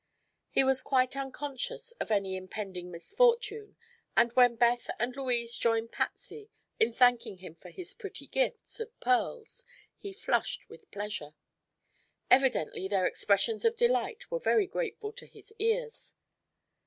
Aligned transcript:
He 0.49 0.63
was 0.63 0.81
quite 0.81 1.15
unconscious 1.15 1.91
of 1.99 2.09
any 2.09 2.35
impending 2.35 2.89
misfortune 2.89 3.75
and 4.17 4.33
when 4.33 4.55
Beth 4.55 4.89
and 4.97 5.15
Louise 5.15 5.55
joined 5.57 5.91
Patsy 5.91 6.49
in 6.79 6.91
thanking 6.91 7.37
him 7.37 7.53
for 7.53 7.69
his 7.69 7.93
pretty 7.93 8.25
gifts 8.25 8.79
of 8.79 8.87
the 8.89 9.05
pearls 9.05 9.63
he 9.99 10.11
flushed 10.11 10.67
with 10.67 10.89
pleasure. 10.89 11.35
Evidently 12.31 12.87
their 12.87 13.05
expressions 13.05 13.63
of 13.63 13.77
delight 13.77 14.31
were 14.31 14.39
very 14.39 14.65
grateful 14.65 15.11
to 15.13 15.27
his 15.27 15.53
ears. 15.59 16.15